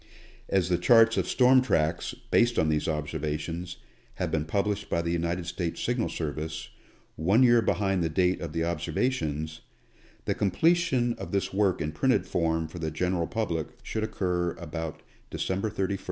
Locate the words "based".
2.31-2.57